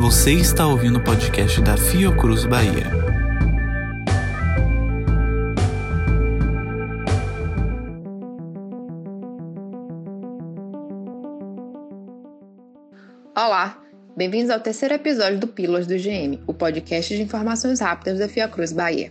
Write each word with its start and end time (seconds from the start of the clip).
Você 0.00 0.32
está 0.32 0.64
ouvindo 0.64 1.00
o 1.00 1.02
podcast 1.02 1.60
da 1.60 1.76
Fiocruz 1.76 2.44
Bahia. 2.44 2.86
Olá, 13.34 13.82
bem-vindos 14.16 14.50
ao 14.50 14.60
terceiro 14.60 14.94
episódio 14.94 15.40
do 15.40 15.48
Pílulas 15.48 15.88
do 15.88 15.96
GM, 15.96 16.40
o 16.46 16.54
podcast 16.54 17.16
de 17.16 17.20
informações 17.20 17.80
rápidas 17.80 18.20
da 18.20 18.28
Fiocruz 18.28 18.70
Bahia. 18.70 19.10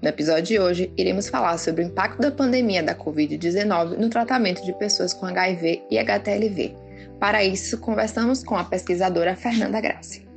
No 0.00 0.08
episódio 0.08 0.44
de 0.44 0.60
hoje, 0.60 0.92
iremos 0.96 1.28
falar 1.28 1.58
sobre 1.58 1.82
o 1.82 1.86
impacto 1.88 2.20
da 2.20 2.30
pandemia 2.30 2.80
da 2.80 2.94
Covid-19 2.94 3.96
no 3.96 4.08
tratamento 4.08 4.64
de 4.64 4.72
pessoas 4.74 5.12
com 5.12 5.26
HIV 5.26 5.82
e 5.90 5.98
HTLV. 5.98 6.76
Para 7.18 7.42
isso, 7.42 7.78
conversamos 7.78 8.44
com 8.44 8.56
a 8.56 8.62
pesquisadora 8.62 9.34
Fernanda 9.34 9.80
Grassi. 9.80 10.27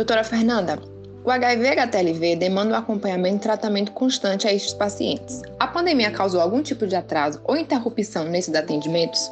Doutora 0.00 0.24
Fernanda, 0.24 0.80
o 1.22 1.30
HIV 1.30 1.62
e 1.62 1.68
HTLV 1.68 2.36
demandam 2.36 2.72
um 2.72 2.78
acompanhamento 2.78 3.36
e 3.36 3.40
tratamento 3.40 3.92
constante 3.92 4.48
a 4.48 4.54
estes 4.54 4.72
pacientes. 4.72 5.42
A 5.58 5.66
pandemia 5.66 6.10
causou 6.10 6.40
algum 6.40 6.62
tipo 6.62 6.86
de 6.86 6.96
atraso 6.96 7.38
ou 7.44 7.54
interrupção 7.54 8.24
nesses 8.24 8.54
atendimentos? 8.54 9.30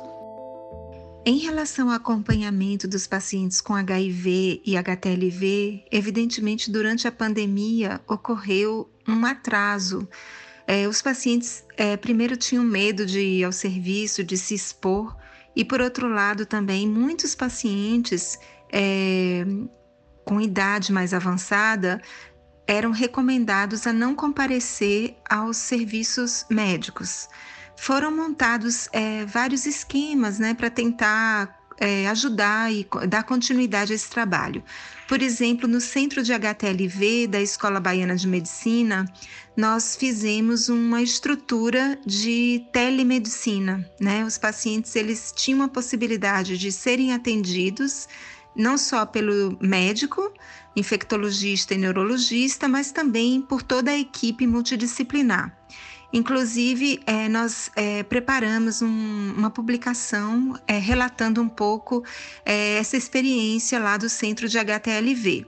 Em 1.25 1.39
relação 1.39 1.89
ao 1.89 1.95
acompanhamento 1.95 2.87
dos 2.87 3.07
pacientes 3.07 3.63
com 3.63 3.75
HIV 3.75 4.61
e 4.63 4.77
HTLV, 4.77 5.87
evidentemente 5.91 6.71
durante 6.71 7.09
a 7.09 7.13
pandemia 7.13 8.03
ocorreu 8.07 8.91
um 9.09 9.25
atraso. 9.25 10.07
É, 10.67 10.87
os 10.87 11.01
pacientes 11.01 11.65
é, 11.79 11.97
primeiro 11.97 12.37
tinham 12.37 12.63
medo 12.63 13.07
de 13.07 13.21
ir 13.21 13.45
ao 13.45 13.53
serviço, 13.53 14.23
de 14.23 14.37
se 14.37 14.55
expor, 14.55 15.17
e 15.57 15.65
por 15.65 15.81
outro 15.81 16.11
lado 16.11 16.45
também 16.45 16.87
muitos 16.87 17.35
pacientes 17.35 18.39
é, 18.71 19.47
com 20.29 20.39
idade 20.39 20.93
mais 20.93 21.15
avançada 21.15 22.03
eram 22.67 22.91
recomendados 22.91 23.87
a 23.87 23.95
não 23.95 24.15
comparecer 24.15 25.17
aos 25.27 25.57
serviços 25.57 26.45
médicos 26.51 27.31
foram 27.79 28.11
montados 28.15 28.89
é, 28.93 29.25
vários 29.25 29.65
esquemas 29.65 30.39
né, 30.39 30.53
para 30.53 30.69
tentar 30.69 31.57
é, 31.81 32.09
ajudar 32.09 32.73
e 32.73 32.87
dar 33.09 33.23
continuidade 33.23 33.93
a 33.93 33.95
esse 33.95 34.11
trabalho. 34.11 34.63
Por 35.07 35.23
exemplo, 35.23 35.69
no 35.69 35.81
Centro 35.81 36.23
de 36.23 36.33
HTLV 36.33 37.29
da 37.29 37.41
Escola 37.41 37.79
Baiana 37.79 38.17
de 38.17 38.27
Medicina, 38.27 39.05
nós 39.57 39.95
fizemos 39.95 40.69
uma 40.69 41.01
estrutura 41.01 41.99
de 42.05 42.67
telemedicina. 42.73 43.89
Né? 44.01 44.25
Os 44.25 44.37
pacientes 44.37 44.97
eles 44.97 45.33
tinham 45.35 45.63
a 45.63 45.69
possibilidade 45.69 46.59
de 46.59 46.73
serem 46.73 47.15
atendidos 47.15 48.09
não 48.59 48.77
só 48.77 49.07
pelo 49.07 49.57
médico, 49.61 50.33
infectologista 50.75 51.75
e 51.75 51.79
neurologista, 51.79 52.69
mas 52.69 52.91
também 52.91 53.41
por 53.41 53.63
toda 53.63 53.93
a 53.93 53.99
equipe 53.99 54.47
multidisciplinar. 54.47 55.57
Inclusive, 56.13 57.01
é, 57.07 57.29
nós 57.29 57.71
é, 57.77 58.03
preparamos 58.03 58.81
um, 58.81 59.35
uma 59.37 59.51
publicação 59.51 60.59
é, 60.67 60.79
relatando 60.79 61.41
um 61.41 61.49
pouco 61.49 62.03
é, 62.45 62.79
essa 62.79 62.97
experiência 62.97 63.79
lá 63.79 63.97
do 63.97 64.09
centro 64.09 64.49
de 64.49 64.59
HTLV. 64.59 65.47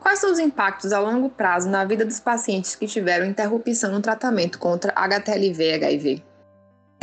Quais 0.00 0.18
são 0.18 0.32
os 0.32 0.38
impactos 0.38 0.92
a 0.92 0.98
longo 0.98 1.28
prazo 1.28 1.68
na 1.68 1.84
vida 1.84 2.04
dos 2.04 2.18
pacientes 2.18 2.74
que 2.74 2.86
tiveram 2.86 3.24
interrupção 3.26 3.92
no 3.92 4.00
tratamento 4.00 4.58
contra 4.58 4.92
HTLV 4.96 5.62
e 5.62 5.74
HIV? 5.74 6.31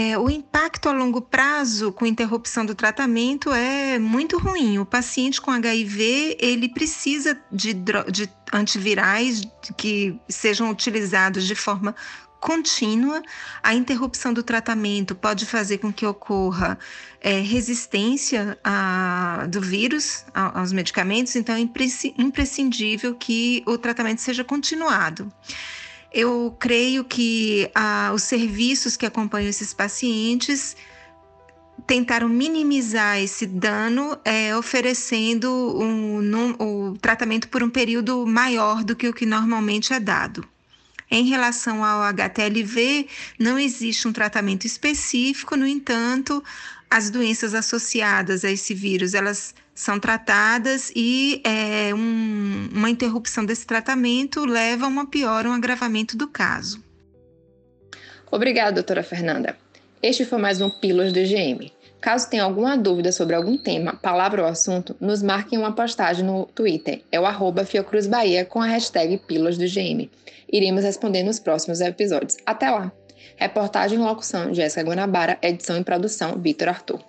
É, 0.02 0.17
o 0.17 0.30
impacto 0.30 0.88
a 0.88 0.94
longo 0.94 1.22
prazo 1.22 1.92
com 1.92 2.05
interrupção 2.05 2.66
do 2.66 2.73
tratamento 2.73 3.52
é 3.52 4.00
muito 4.00 4.38
ruim. 4.38 4.80
O 4.80 4.86
paciente 4.86 5.42
com 5.42 5.52
HIV 5.52 6.38
ele 6.39 6.69
precisa 6.69 7.38
de, 7.52 7.73
de 7.73 8.30
antivirais 8.53 9.42
que 9.75 10.17
sejam 10.30 10.70
utilizados 10.70 11.45
de 11.45 11.53
forma 11.53 11.93
contínua, 12.39 13.21
a 13.61 13.73
interrupção 13.73 14.33
do 14.33 14.42
tratamento 14.42 15.14
pode 15.14 15.45
fazer 15.45 15.80
com 15.80 15.92
que 15.92 16.05
ocorra 16.05 16.80
é, 17.20 17.42
resistência 17.42 18.58
a, 18.64 19.45
do 19.49 19.59
vírus 19.59 20.23
a, 20.33 20.61
aos 20.61 20.71
medicamentos, 20.71 21.36
então 21.36 21.54
é 21.54 21.59
imprescindível 21.59 23.15
que 23.15 23.61
o 23.65 23.77
tratamento 23.77 24.21
seja 24.21 24.45
continuado. 24.45 25.30
Eu 26.11 26.55
creio 26.59 27.03
que 27.03 27.70
a, 27.75 28.11
os 28.14 28.23
serviços 28.23 28.97
que 28.97 29.05
acompanham 29.05 29.49
esses 29.49 29.73
pacientes 29.73 30.75
tentaram 31.86 32.27
minimizar 32.27 33.20
esse 33.20 33.45
dano, 33.45 34.17
é, 34.23 34.55
oferecendo 34.55 35.49
um, 35.49 36.55
o 36.59 36.97
tratamento 36.97 37.47
por 37.47 37.64
um 37.64 37.70
período 37.70 38.25
maior 38.25 38.83
do 38.83 38.95
que 38.95 39.08
o 39.08 39.14
que 39.14 39.25
normalmente 39.25 39.93
é 39.93 39.99
dado. 39.99 40.47
Em 41.11 41.25
relação 41.25 41.83
ao 41.83 42.03
HTLV, 42.03 43.08
não 43.39 43.58
existe 43.58 44.08
um 44.08 44.14
tratamento 44.14 44.65
específico, 44.65 45.55
no 45.55 45.65
entanto, 45.65 46.43
as 46.89 47.09
doenças 47.09 47.55
associadas 47.55 48.45
a 48.45 48.52
esse 48.52 48.73
vírus, 48.73 49.14
elas 49.15 49.55
são 49.73 49.99
tratadas 49.99 50.91
e 50.95 51.41
é, 51.45 51.93
um, 51.95 52.39
uma 52.80 52.90
interrupção 52.90 53.45
desse 53.45 53.67
tratamento 53.67 54.45
leva 54.45 54.86
a 54.86 54.88
uma 54.88 55.06
pior, 55.06 55.45
um 55.45 55.52
agravamento 55.52 56.16
do 56.16 56.30
caso. 56.30 56.82
Obrigada, 58.32 58.72
doutora 58.72 59.04
Fernanda. 59.04 59.58
Este 60.02 60.23
foi 60.23 60.40
mais 60.40 60.62
um 60.62 60.70
Pílulas 60.70 61.12
do 61.12 61.20
GM. 61.20 61.70
Caso 62.00 62.30
tenha 62.30 62.44
alguma 62.44 62.78
dúvida 62.78 63.12
sobre 63.12 63.36
algum 63.36 63.58
tema, 63.58 63.98
palavra 63.98 64.44
ou 64.44 64.48
assunto, 64.48 64.95
nos 65.02 65.22
marque 65.22 65.56
em 65.56 65.60
uma 65.60 65.76
postagem 65.76 66.26
no 66.26 66.45
Twitter. 66.45 67.02
É 67.12 67.20
o 67.20 67.26
arroba 67.26 67.66
Fiocruz 67.66 68.08
Bahia 68.08 68.45
com 68.45 68.62
a 68.62 68.68
hashtag 68.68 69.18
Pílulas 69.28 69.58
do 69.58 69.66
GM. 69.66 70.10
Iremos 70.50 70.86
responder 70.86 71.23
nos 71.23 71.38
próximos 71.38 71.82
episódios. 71.82 72.38
Até 72.45 72.70
lá! 72.70 72.94
Reportagem 73.36 74.00
e 74.00 74.02
locução, 74.02 74.54
Jéssica 74.54 74.84
Guanabara. 74.84 75.38
Edição 75.42 75.78
e 75.78 75.84
produção, 75.84 76.39
Vitor 76.39 76.70
Arthur. 76.70 77.08